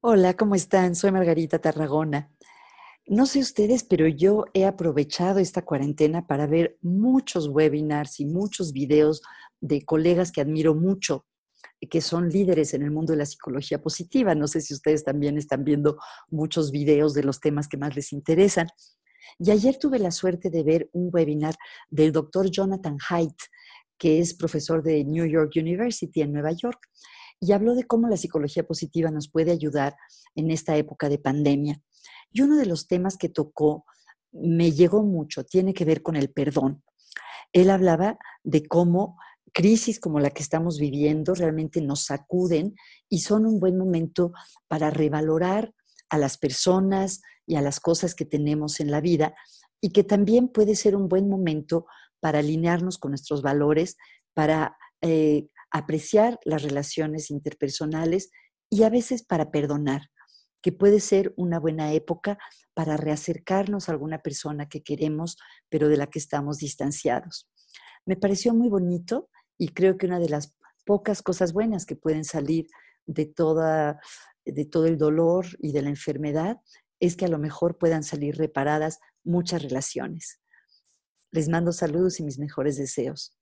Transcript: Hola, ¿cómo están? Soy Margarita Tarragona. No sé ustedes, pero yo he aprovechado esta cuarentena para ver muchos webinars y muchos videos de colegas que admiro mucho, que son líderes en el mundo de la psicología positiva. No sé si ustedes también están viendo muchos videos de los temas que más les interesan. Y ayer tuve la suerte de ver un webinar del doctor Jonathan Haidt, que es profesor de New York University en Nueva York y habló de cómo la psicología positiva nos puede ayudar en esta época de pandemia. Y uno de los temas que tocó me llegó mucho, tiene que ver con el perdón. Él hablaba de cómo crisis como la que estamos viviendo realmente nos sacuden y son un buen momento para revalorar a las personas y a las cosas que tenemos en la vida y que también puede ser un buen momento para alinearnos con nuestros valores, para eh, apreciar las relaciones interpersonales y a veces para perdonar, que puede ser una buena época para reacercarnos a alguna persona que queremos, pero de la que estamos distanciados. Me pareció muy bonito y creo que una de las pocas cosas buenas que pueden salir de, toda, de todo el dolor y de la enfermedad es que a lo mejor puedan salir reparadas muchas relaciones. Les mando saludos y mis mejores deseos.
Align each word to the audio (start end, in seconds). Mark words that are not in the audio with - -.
Hola, 0.00 0.36
¿cómo 0.36 0.54
están? 0.54 0.94
Soy 0.94 1.10
Margarita 1.10 1.58
Tarragona. 1.58 2.30
No 3.08 3.26
sé 3.26 3.40
ustedes, 3.40 3.82
pero 3.82 4.06
yo 4.06 4.44
he 4.54 4.64
aprovechado 4.64 5.40
esta 5.40 5.64
cuarentena 5.64 6.28
para 6.28 6.46
ver 6.46 6.78
muchos 6.82 7.48
webinars 7.48 8.20
y 8.20 8.26
muchos 8.26 8.72
videos 8.72 9.22
de 9.60 9.84
colegas 9.84 10.30
que 10.30 10.40
admiro 10.40 10.76
mucho, 10.76 11.26
que 11.90 12.00
son 12.00 12.28
líderes 12.28 12.74
en 12.74 12.82
el 12.82 12.92
mundo 12.92 13.12
de 13.12 13.18
la 13.18 13.26
psicología 13.26 13.82
positiva. 13.82 14.36
No 14.36 14.46
sé 14.46 14.60
si 14.60 14.72
ustedes 14.72 15.02
también 15.02 15.36
están 15.36 15.64
viendo 15.64 15.98
muchos 16.30 16.70
videos 16.70 17.12
de 17.12 17.24
los 17.24 17.40
temas 17.40 17.66
que 17.66 17.76
más 17.76 17.96
les 17.96 18.12
interesan. 18.12 18.68
Y 19.40 19.50
ayer 19.50 19.78
tuve 19.80 19.98
la 19.98 20.12
suerte 20.12 20.48
de 20.48 20.62
ver 20.62 20.88
un 20.92 21.10
webinar 21.12 21.56
del 21.90 22.12
doctor 22.12 22.48
Jonathan 22.48 22.98
Haidt, 23.10 23.40
que 23.98 24.20
es 24.20 24.32
profesor 24.32 24.80
de 24.80 25.04
New 25.04 25.26
York 25.26 25.54
University 25.56 26.20
en 26.20 26.34
Nueva 26.34 26.52
York 26.52 26.78
y 27.40 27.52
habló 27.52 27.74
de 27.74 27.84
cómo 27.84 28.08
la 28.08 28.16
psicología 28.16 28.66
positiva 28.66 29.10
nos 29.10 29.28
puede 29.30 29.52
ayudar 29.52 29.96
en 30.34 30.50
esta 30.50 30.76
época 30.76 31.08
de 31.08 31.18
pandemia. 31.18 31.80
Y 32.32 32.42
uno 32.42 32.56
de 32.56 32.66
los 32.66 32.86
temas 32.86 33.16
que 33.16 33.28
tocó 33.28 33.84
me 34.32 34.72
llegó 34.72 35.02
mucho, 35.02 35.44
tiene 35.44 35.72
que 35.74 35.84
ver 35.84 36.02
con 36.02 36.16
el 36.16 36.30
perdón. 36.30 36.82
Él 37.52 37.70
hablaba 37.70 38.18
de 38.42 38.66
cómo 38.66 39.16
crisis 39.52 39.98
como 39.98 40.20
la 40.20 40.30
que 40.30 40.42
estamos 40.42 40.78
viviendo 40.78 41.34
realmente 41.34 41.80
nos 41.80 42.04
sacuden 42.04 42.74
y 43.08 43.20
son 43.20 43.46
un 43.46 43.58
buen 43.58 43.78
momento 43.78 44.32
para 44.68 44.90
revalorar 44.90 45.72
a 46.10 46.18
las 46.18 46.38
personas 46.38 47.22
y 47.46 47.56
a 47.56 47.62
las 47.62 47.80
cosas 47.80 48.14
que 48.14 48.24
tenemos 48.24 48.80
en 48.80 48.90
la 48.90 49.00
vida 49.00 49.34
y 49.80 49.90
que 49.90 50.04
también 50.04 50.48
puede 50.48 50.74
ser 50.74 50.96
un 50.96 51.08
buen 51.08 51.28
momento 51.28 51.86
para 52.20 52.40
alinearnos 52.40 52.98
con 52.98 53.12
nuestros 53.12 53.42
valores, 53.42 53.96
para 54.34 54.76
eh, 55.00 55.48
apreciar 55.70 56.38
las 56.44 56.62
relaciones 56.62 57.30
interpersonales 57.30 58.30
y 58.70 58.82
a 58.82 58.90
veces 58.90 59.22
para 59.22 59.50
perdonar, 59.50 60.10
que 60.62 60.72
puede 60.72 61.00
ser 61.00 61.32
una 61.36 61.58
buena 61.58 61.92
época 61.92 62.38
para 62.74 62.96
reacercarnos 62.96 63.88
a 63.88 63.92
alguna 63.92 64.18
persona 64.20 64.68
que 64.68 64.82
queremos, 64.82 65.36
pero 65.68 65.88
de 65.88 65.96
la 65.96 66.08
que 66.08 66.18
estamos 66.18 66.58
distanciados. 66.58 67.48
Me 68.06 68.16
pareció 68.16 68.54
muy 68.54 68.68
bonito 68.68 69.30
y 69.58 69.68
creo 69.68 69.98
que 69.98 70.06
una 70.06 70.18
de 70.18 70.28
las 70.28 70.54
pocas 70.84 71.22
cosas 71.22 71.52
buenas 71.52 71.86
que 71.86 71.96
pueden 71.96 72.24
salir 72.24 72.66
de, 73.06 73.26
toda, 73.26 74.00
de 74.44 74.64
todo 74.64 74.86
el 74.86 74.98
dolor 74.98 75.46
y 75.60 75.72
de 75.72 75.82
la 75.82 75.90
enfermedad 75.90 76.60
es 77.00 77.16
que 77.16 77.26
a 77.26 77.28
lo 77.28 77.38
mejor 77.38 77.78
puedan 77.78 78.02
salir 78.02 78.36
reparadas 78.36 78.98
muchas 79.24 79.62
relaciones. 79.62 80.40
Les 81.30 81.48
mando 81.48 81.72
saludos 81.72 82.20
y 82.20 82.24
mis 82.24 82.38
mejores 82.38 82.76
deseos. 82.76 83.36